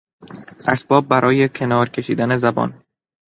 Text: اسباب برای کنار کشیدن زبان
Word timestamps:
اسباب 0.67 1.07
برای 1.07 1.49
کنار 1.49 1.89
کشیدن 1.89 2.35
زبان 2.37 2.83